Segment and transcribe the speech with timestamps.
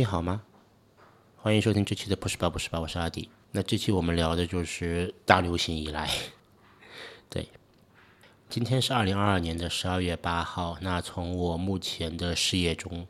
[0.00, 0.40] 你好吗？
[1.36, 3.28] 欢迎收听这期的不是吧不是吧，我是阿迪。
[3.50, 6.08] 那这期我们聊的就是大流行以来，
[7.28, 7.50] 对，
[8.48, 10.78] 今天是二零二二年的十二月八号。
[10.80, 13.06] 那从我目前的视野中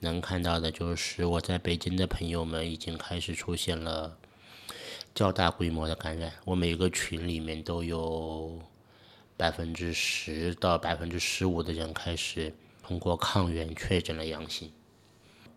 [0.00, 4.16] 能看到的，就是我在北京的朋友们已经开始出现了
[5.14, 6.32] 较大规模的感染。
[6.46, 8.58] 我每个群里面都有
[9.36, 12.50] 百分之十到百分之十五的人开始
[12.82, 14.72] 通过抗原确诊了阳性。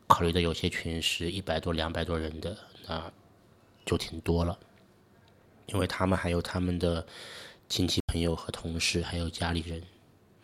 [0.08, 2.58] 考虑的有些群是一百多、两百多人的，
[2.88, 3.12] 那
[3.86, 4.58] 就挺多了，
[5.68, 7.06] 因为他们还有他们的
[7.68, 9.82] 亲戚朋友和同事，还有家里人。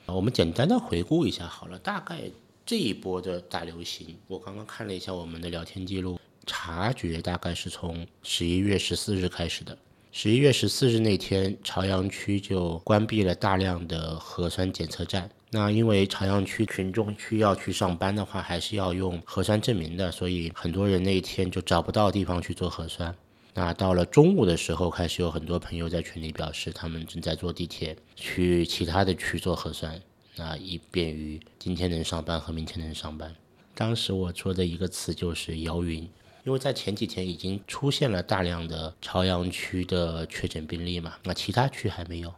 [0.06, 2.30] 我们简单的回顾一下好了，大概
[2.66, 9.78] 这一波的大流行，我刚刚看了一下我们的聊天记录，察觉大概是从十一月十四日开始的。
[10.12, 15.30] 十一月十四日那天，朝阳区就关闭了大量的核酸检测站。
[15.56, 23.16] 那因为朝阳区群众需要去上班的话，还是要用核酸证明的，所以很多人那一天就找不到地方去做核酸。
[23.54, 30.02] 那到了中午的时候，开始有很多朋友在群里表示，他们正在坐地铁去其他的区做核酸，
[30.36, 33.32] 那以便于今天能上班和明天能上班。
[33.76, 36.10] 当时我说的一个词就是摇云，
[36.46, 42.34] 因为在前几天已经出现了大量的朝阳区的确诊病例嘛，那其他区还没有。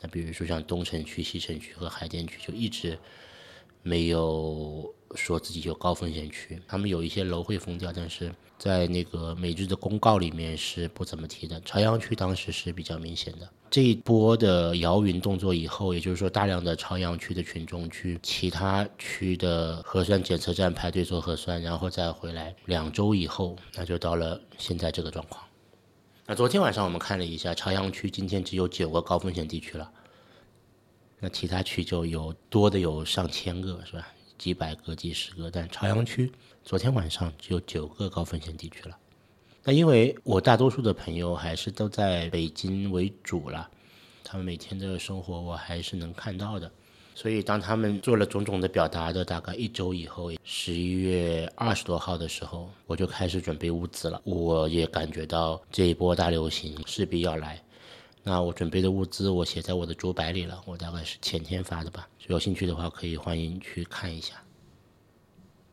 [0.00, 2.98] 那比如说像东城区、西城区和海淀区，就一直
[3.82, 6.60] 没有说自己有高风险区。
[6.68, 11.60] 他们有一些楼会封掉，但是在那个每日的公告里面是不怎么提的。
[11.60, 13.48] 朝阳区当时是比较明显的。
[13.68, 22.54] 这一波的摇云动作以后，也就是说大量的朝阳区的群众去其他区的核酸检测站排队做核酸，然后再回来。
[22.66, 25.42] 两周以后，那就到了现在这个状况。
[26.28, 29.88] 那昨天晚上我们看了一下，朝阳区今天只有九个高风险地区了，
[31.20, 34.08] 那其他区就有多的有上千个，是吧？
[34.36, 36.32] 几百个、几十个，但朝阳区
[36.64, 38.98] 昨天晚上只有九个高风险地区了。
[39.62, 43.70] 那因为我大多数的朋友还是都在北京为主了，
[44.24, 46.68] 他们每天的生活我还是能看到的。
[47.16, 54.20] 所以，当他们做了种种的表达的大概一周以后，十一月二十多号的时候，我就开始准备物资了。
[54.24, 57.58] 我也感觉到这一波大流行势必要来。
[58.22, 60.60] 那我准备的物资，我写在我的竹白里了。
[60.66, 62.06] 我大概是前天发的吧。
[62.26, 64.34] 有兴趣的话，可以欢迎去看一下。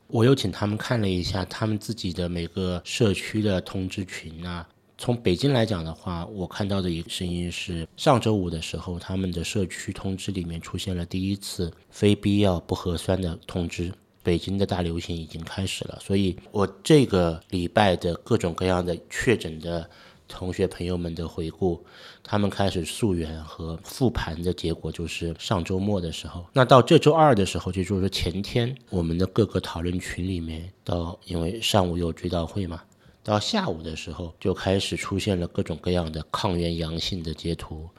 [0.07, 4.65] 我又请他们看了一下他们自己的每个社区的通知群啊。
[4.97, 13.91] 从北京来讲的话，我看到的一个声音是，上周五的时候，他们的社区通知里面出现了第一次非必要不核酸的通知。
[14.21, 19.89] 北京的大流行已经开始了，所以我这个礼拜的各种各样的确诊的
[20.29, 21.83] 同学朋友们的回顾，
[22.23, 26.45] 他们开始溯源和复盘的结果就是上周末的时候。
[26.53, 32.81] 那到这周二的时候，就就是前天，我们的各个讨论群里面，到因为上午有追悼会嘛。
[33.23, 37.89] 到下午的时候，就开始出现了各种各样的抗原阳性的截图。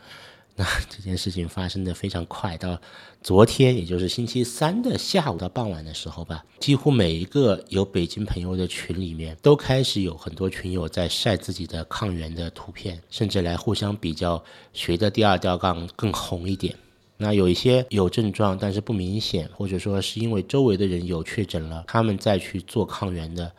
[0.56, 2.80] 那这件事情发生的非常快，到
[3.20, 16.76] 昨天，也就是星期三的下午到傍晚的时候吧，几乎每一个有北京朋友的群里面，都开始有很多群友在晒自己的抗原的图片，甚至来互相比较谁的第二吊杠更红一点。
[17.16, 23.50] 那有一些有症状但是不明显，或者说是因为周围的人有确诊了，他们再去做抗原的。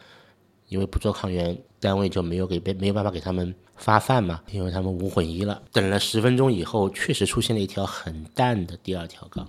[0.67, 5.61] 因为不做抗原，单位就没有给没有办法给他们发饭嘛，因为他们无混一了。
[5.71, 9.47] 等了十分钟以后，确实出现了一条很淡的第二条杠，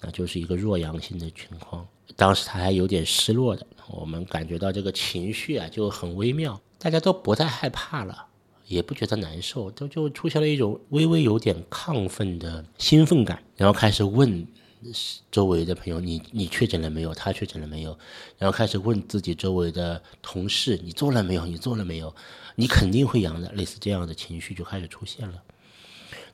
[0.00, 1.86] 那就是一个弱阳性的情况。
[2.16, 8.26] 当时他还有点失落的，我们感觉到这个情绪啊就很微妙，大家都不太害怕了，
[8.66, 14.46] 也不觉得难受，都就出现了一种微微有点亢奋的兴奋感，然后开始问。
[15.30, 17.12] 周围的朋友，你你确诊了没有？
[17.14, 17.98] 他确诊了没有？
[18.38, 21.44] 然后开始问自己周围的同事，你做了没有？
[21.46, 22.14] 你做了没有？
[22.54, 25.42] 你肯定会阳的，类似这样的情绪就开始出现了。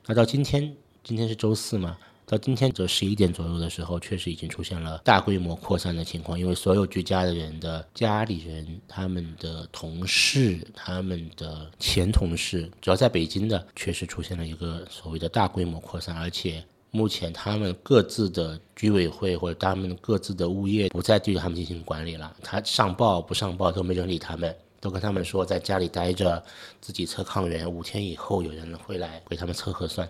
[0.05, 1.97] 那到今天，今天是周四嘛？
[2.27, 16.63] 到今天这十一点左右的时候，确实已经出现了大规模扩散的情况，因为所有居家的人的家里人、他们的同事、他们的前同事，只要在北京的，确实出现了一个所谓的大规模扩散，而且。
[16.95, 26.41] 目前他们各自的居委会或者他们各自的物业不再对他们进行管理了，他上报不上报都没人理他们，都跟他们说在家里待着，
[26.79, 30.09] 自己测抗原，五天以后有人会来给他们测核酸。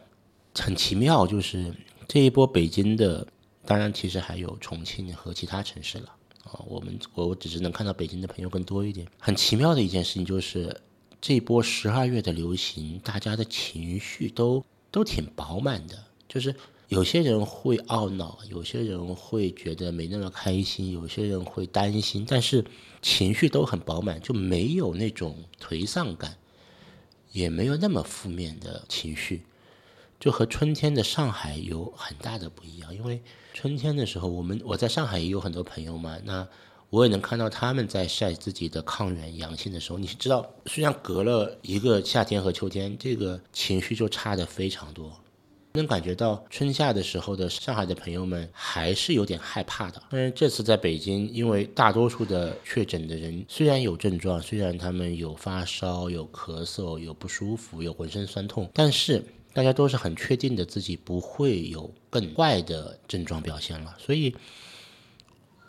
[0.53, 1.73] 很奇妙，就是
[2.07, 3.25] 这一波北京的，
[3.65, 6.09] 当然其实还有重庆和其他城市了
[6.43, 6.61] 啊。
[6.67, 9.07] 我们我只是能看到北京的朋友更多一点。
[9.17, 10.79] 很奇妙的一件事情就是，
[11.19, 15.97] 这一波十二月的流行，大家的情绪都都挺饱满的，
[16.27, 16.53] 就是。
[16.87, 22.63] 有些人会懊恼，有些人会觉得没那么开心，有些人会担心，但是
[23.01, 26.37] 情绪都很饱满，就没有那种颓丧感，
[27.31, 29.41] 也没有那么负面的情绪，
[30.19, 32.93] 就和春天的上海有很大的不一样。
[32.95, 33.19] 因为
[33.53, 36.47] 春天的时候，我们我在上海也有很多朋友嘛，那
[36.91, 45.11] 我也能看到他们在晒自己的抗原阳性的时候，你是知道，虽然隔了一个夏天和秋天，这个情绪就差的非常多。
[45.75, 50.01] 能感觉到春夏的时候的上海的朋友们还是有点害怕的。
[50.10, 59.24] 但是这次在北京，因为大多数的确诊的人虽然有症状，虽然他们有发烧、有咳嗽、有不舒服、有浑身酸痛，但是
[59.54, 64.36] 大家都是很确定的自己不会有更坏的症状表现了，所以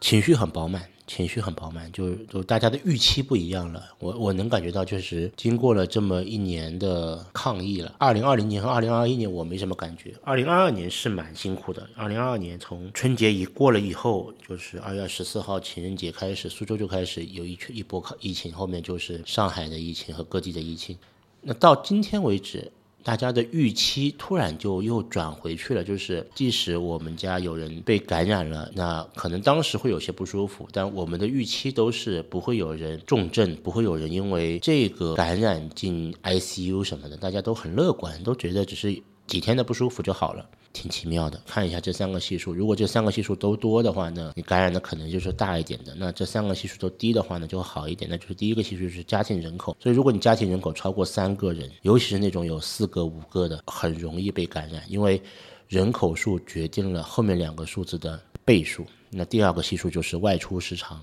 [0.00, 0.88] 情绪很饱满。
[1.06, 3.82] 情绪很饱满，就就大家的预期不一样了。
[3.98, 7.94] 我我能感觉到，确实经过了这么一年的抗疫了。
[7.98, 11.88] 二零二零年和二零二一年我没什么感觉，二零二二年是蛮辛苦的。
[11.94, 20.98] 二零二二年从春节一过了以后，就是二月十四号情人节开始，苏州就开始有一群一波抗疫情，后面就是上海的疫情和各地的疫情。
[21.42, 22.72] 那到今天为止。
[23.06, 40.48] 大家的预期突然就又转回去了，就是即使我们家有人被感染了，那可能当时会有些不舒服，但我们的预期都是不会有人重症，不会有人因为这个感染进 ICU 什么的，大家都很乐观，都觉得只是几天的不舒服就好了。
[40.72, 48.10] 挺奇妙的，看一下这三个系数，如果这三个系数都多的话呢，你感染的可能就是大一点的；那这三个系数都低的话呢，就会好一点。
[48.10, 55.22] 那就是第一个系数是家庭人口，所以如果你家庭人口超过三个人，尤其是那种有四个、五个的，很容易被感染，因为
[55.66, 58.84] 人口数决定了后面两个数字的倍数。
[59.08, 61.00] 那第二个系数就是外出时长，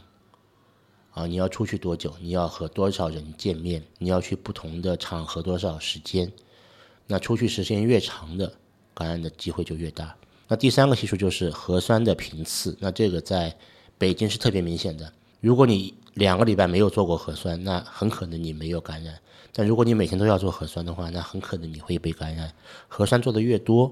[1.13, 2.13] 啊，你要出去多久？
[2.21, 3.83] 你要和多少人见面？
[3.97, 6.31] 你要去不同的场合多少时间？
[7.07, 8.53] 那出去时间越长的。
[8.95, 10.15] 感染的机会就越大。
[10.47, 13.51] 那第三个系数就是核酸的频次，那这个在
[13.97, 15.11] 北京是特别明显的。
[15.41, 19.15] 如果你两个礼拜没有做过核酸，那很可能你没有感染；
[19.51, 22.53] 但如果你每天都要做核酸的话，那很可能你会被感染。
[22.87, 23.91] 核酸做的越多。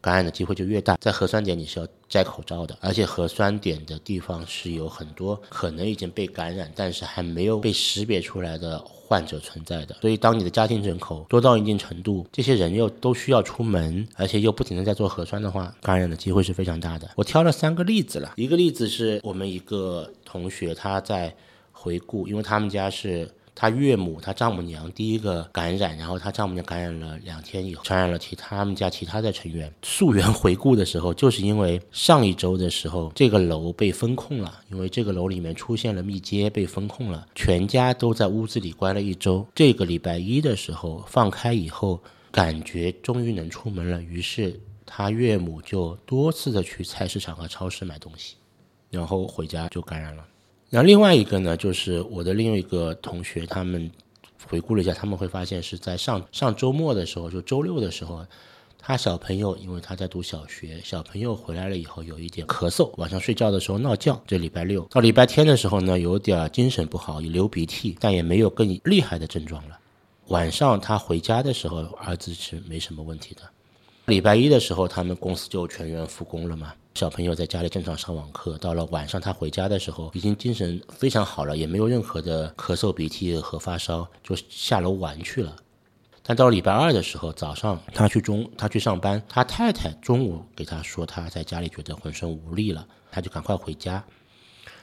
[0.00, 9.96] 感染的机会就越大，在核酸点你是要摘口罩的，而且核酸点的地方是有很多可能已经被感染，但是还没有被识别出来的患者存在的。
[10.00, 17.10] 所以，当你的家庭人口多到一定程度，这些人又都需要出门，而且又不停的在做核酸的话，感染的机会是非常大的。
[17.16, 21.34] 我挑了三个例子了，一个例子是我们一个同学他在
[21.72, 23.28] 回顾，因为他们家是。
[23.60, 29.68] 他岳母、他丈母娘第一个感染，然后他丈母娘感染了两天以后，传染了其他们家其他的成员。
[29.82, 39.44] 溯源回顾的时候，就是因为上一周的时候，这个楼被封控了，因为这个楼里面出现了密接，被封控了，全家都在屋子里关了一周。
[39.56, 42.00] 这个礼拜一的时候放开以后，
[42.30, 48.36] 感觉终于能出门了，于是他岳母就多次的去菜市场和超市买东西，
[48.88, 50.24] 然后回家就感染了。
[50.70, 53.90] 然后另外一个呢，就是我的另一个同学，他们
[54.46, 58.24] 回顾了一下，他们会发现是在上上周末的时候，就周六的时候，
[58.78, 64.20] 他小朋友因为他在读小学，小朋友回来了以后有一点咳嗽，晚上睡觉的时候闹觉。
[64.26, 69.78] 这礼拜六到礼拜天的时候呢，有点精神不好，流鼻涕，但也没有更厉害的症状了。
[70.26, 73.40] 晚上他回家的时候，儿子是没什么问题的。
[74.08, 76.72] 礼拜一的时候，他们公司就全员复工了嘛。
[76.94, 85.54] 小朋友在家里正常上网课，到了晚上他回家的时候，已经精神非常好了，也没有任何的咳嗽、鼻涕和发烧，就下楼玩去了。
[86.22, 94.02] 但到了礼拜二的时候，早上他去中他去上班，他太太中午给他说他在家里觉得浑身无力了，他就赶快回家。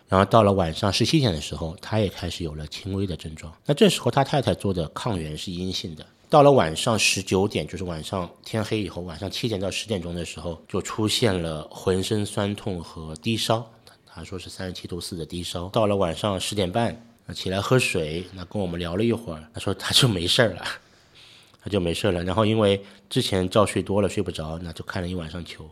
[0.07, 3.51] 然后到了晚上十七点的时候，他也开始有了轻微的症状。
[3.65, 6.05] 那这时候他太太做的抗原是阴性的。
[6.27, 13.65] 到了晚上十九点，就是晚上天黑以后，晚上七点到十点钟的时候，就出现了浑身酸痛和低烧，
[14.05, 15.69] 他说是三十七度四的低烧。
[15.69, 16.99] 到了晚上十点半，
[17.33, 20.65] 起来喝水，那跟我们聊了一会儿，他说他就没事了，
[21.63, 22.23] 他就没事了。
[22.23, 25.69] 然后因为之前觉睡多了睡不着，那就看了一晚上球。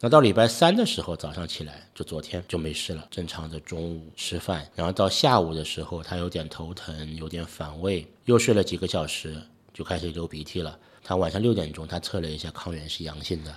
[0.00, 9.42] 那到礼拜三的时候早上起来，就昨天就没事了，正常的中午吃饭，然后到下午的时候他有点头疼，有点反胃，又睡了几个小时。
[9.74, 10.78] 就开始流鼻涕了。
[11.02, 13.54] 他晚上六点钟，他测了一下抗原是阳性的，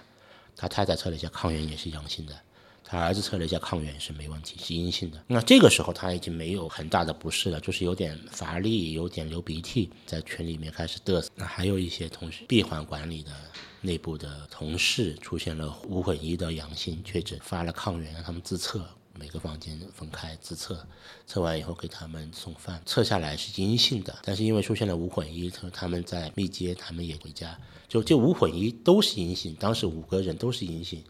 [0.57, 2.37] 他太太测了一下抗原也是阳性的，
[2.83, 5.23] 他儿子测了一下抗原是没问题，是阴性的。
[5.27, 11.29] 那这个时候他已经没有很大的不适了，就是有点乏力，有点流鼻涕，在群里面开始嘚瑟。
[11.35, 13.31] 那还有一些同事闭环管理的
[13.79, 18.85] 内部的同事出现了无混一的阳性确诊，发了抗原让他们自测。
[19.19, 20.87] 每个房间分开自测，
[21.25, 31.03] 测完以后给他们送饭，测下来是阴性的，但是因为出现了无混一，他他们在密接，他们也回家，就这无混一都是阴性，当时五个人都是阴性，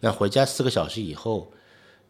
[0.00, 1.50] 那回家四个小时以后，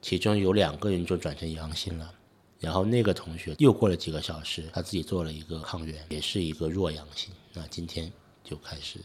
[0.02, 2.12] 其中有两个人就转成阳性了，
[2.58, 8.12] 然后那个同学又过了几个小时，他自己做了一个抗原，也是一个弱阳性，那今天
[8.42, 8.98] 就开始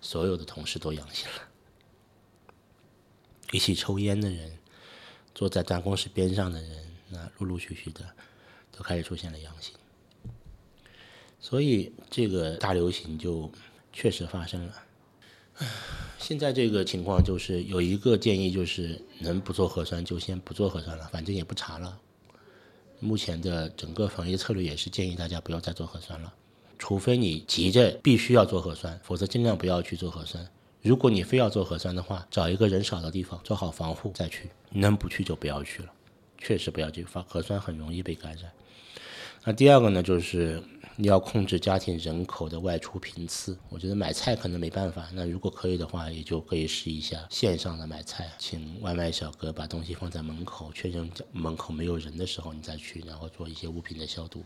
[0.00, 1.42] 所有的同事都阳性了。
[3.52, 4.56] 一起抽烟的人，
[5.34, 6.70] 坐在办公室边上的人，
[7.08, 8.04] 那陆陆续续的
[8.70, 9.74] 都开始出现了阳性，
[11.40, 13.50] 所以这个大流行就
[13.92, 14.74] 确实发生了。
[16.18, 21.98] 现在这个情况就是有一个建议，就是能不做核酸就先不做核酸了，反正也不查了。
[22.98, 26.32] 目前的整个防疫策略也是建议大家不要再做核酸了，
[26.78, 30.46] 除非你急着必须要做核酸，否则尽量不要去做核酸。
[30.82, 35.92] 如果你非要做核酸的话，找一个人少的地方做好防护再去，能不去就不要去了，
[36.38, 38.50] 确实不要去发核酸很容易被感染。
[39.44, 40.62] 那第二个呢，就是
[40.96, 43.58] 你要控制家庭人口的外出频次。
[43.68, 54.42] 我觉得买菜可能没办法，那如果可以的话，也就可以试一下线上的买菜，请外卖小哥把东西放在门口，确认门口没有人的时候你再去，然后做一些物品的消毒。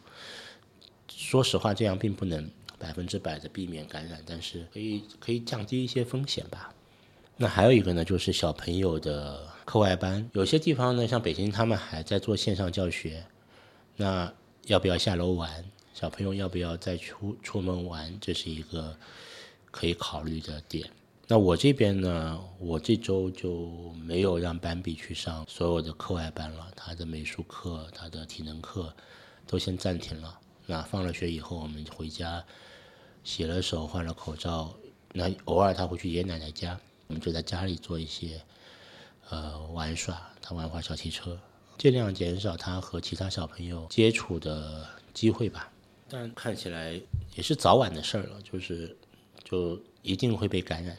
[1.09, 2.51] 说实话，这样并不能。
[2.79, 6.73] 百分之百的避免感染，但是可以可以降低一些风险吧。
[7.37, 13.25] 那还有一个呢，就是小朋友的课外班，有些地方呢，像北京，他们还在做线上教学。
[13.97, 14.33] 那
[14.67, 15.65] 要不要下楼玩？
[15.93, 18.17] 小朋友要不要再出出门玩？
[18.21, 18.97] 这是一个
[19.71, 20.89] 可以考虑的点。
[21.27, 28.95] 那我这边呢，我这周就没有让斑比去上所有的课外班了，他的美术课、他的体能课
[29.47, 30.39] 都先暂停了。
[30.67, 32.45] 那放了学以后，我们回家。
[33.27, 34.75] 洗了手，换了口罩，
[35.15, 38.39] 那偶尔他会去爷爷奶奶家，我们就在家里做一些，
[39.31, 41.41] 呃，玩耍，他玩会小汽车，
[41.79, 45.73] 尽量减少他和其他小朋友接触的机会吧。
[46.07, 47.01] 但看起来
[47.35, 48.95] 也是早晚的事儿了，就是
[49.43, 50.95] 就一定会被感染。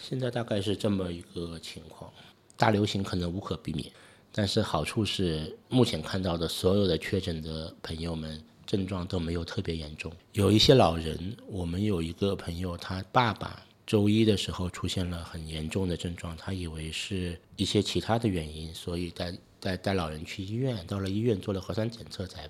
[0.00, 2.12] 现在大概是这么一个情况，
[2.56, 3.88] 大流行可能无可避免，
[4.32, 8.42] 但是好处是目前看到的所有的确诊的朋友们。
[8.70, 22.48] 症状都没有特别严重，有一些老人，我们有一个朋友，他爸爸周一的时候出现了很严重的症状，他以为是一些其他的原因，所以带带带老人去医院，到了医院做了核酸检测，才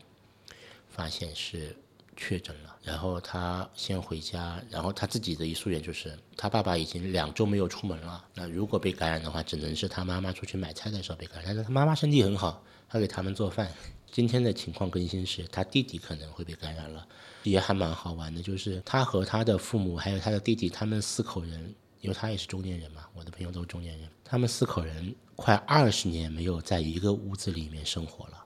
[0.90, 1.74] 发现是
[2.18, 2.76] 确诊了。
[2.82, 13.72] 然后他先回家，然后他自己的一夙愿就是，他爸爸已经两周没有出门了，那如果被感染的话，只能是他妈妈出去买菜的时候被感染，但是他妈妈身体很好，他给他们做饭。
[14.12, 17.06] 今天的情况更新是，他弟弟可能会被感染了，
[17.44, 18.42] 也还蛮好玩的。
[18.42, 28.44] 就是他和他的父母还有他的弟弟，他们四口人，因为他也是中年人嘛，我的朋友都是中年人，他们四口人快二十年没有在一个屋子里面生活了，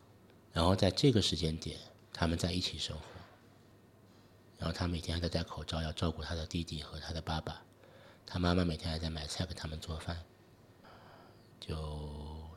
[0.53, 1.79] 然后在这个时间点，
[2.13, 3.03] 他们在一起生活，
[4.59, 7.63] 然后他每天还在戴口罩，要照顾他的弟弟和他的爸爸，
[8.27, 10.17] 他妈妈每天还在买菜给他们做饭，
[11.59, 11.77] 就，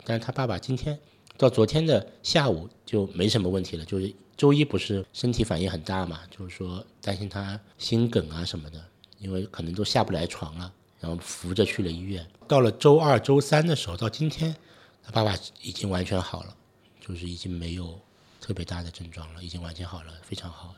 [0.03, 0.99] 但是他爸爸今天。
[1.38, 8.84] 到昨天的下午就没什么问题了，就是周一不是身体反应很大嘛，就是说担心他心梗啊什么的，
[9.20, 12.27] 因为可能都下不来床了，然后扶着去了医院。
[12.48, 14.56] 到了周二、周三的时候，到今天，
[15.03, 16.56] 他爸爸已经完全好了，
[17.00, 18.00] 就是已经没有
[18.41, 20.75] 特别大的症状了，已经完全好了，非常好，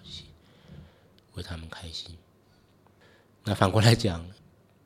[1.36, 2.14] 为他们开心。
[3.46, 4.26] 那反过来讲，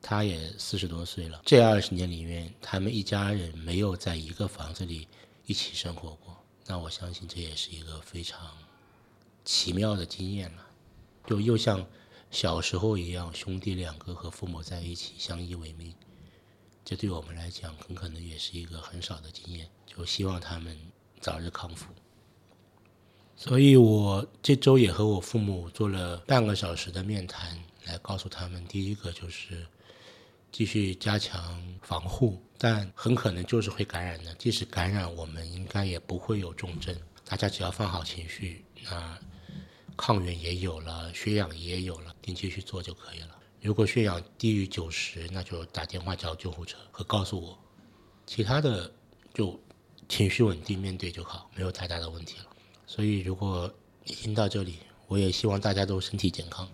[0.00, 5.08] 他也四十多岁了，这二十年里面，他们一家人没有在一个房子里。
[5.46, 6.36] 一起生活过，
[6.66, 8.56] 那我相信这也是一个非常
[9.44, 10.66] 奇妙的经验了。
[11.26, 11.86] 就又像
[12.30, 15.94] 小时候一样，兄弟两个和父母在一起相依为命，
[16.84, 19.68] 这对我们来讲很可能也是一个很少的经验。
[19.86, 20.78] 就希望他们
[21.20, 21.86] 早日康复。
[23.36, 29.66] 所以我这周也和我父母做了半个小时的面谈，来告诉他们，第一个就是。
[30.54, 34.32] 继续加强防护，但很可能就是会感染的。
[34.34, 36.96] 即使感染，我们应该也不会有重症。
[37.24, 39.18] 大家只要放好情绪，那
[39.96, 43.36] 抗原也有了，血氧也有了，定期去做就可以了。
[43.60, 47.58] 如果血氧低于九十，那就打电话叫救护车和告诉我。
[48.24, 48.88] 其他的
[49.32, 49.60] 就
[50.08, 52.46] 情绪稳定面对就好，没有太大的问题了。
[52.86, 53.68] 所以，如果
[54.04, 56.70] 听到这里，我也希望大家都身体健康。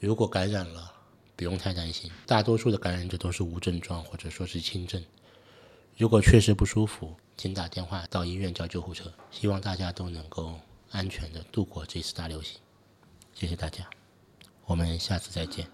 [0.00, 0.90] 如果感染了，
[1.38, 5.00] 不用太担心，大多数的感染者都是无症状或者说是轻症。
[5.96, 9.12] 如果确实不舒服，请打电话到医院叫救护车。
[9.30, 10.58] 希望大家都能够
[10.90, 12.58] 安全的度过这次大流行。
[13.34, 13.88] 谢谢大家，
[14.64, 15.68] 我们下次再见。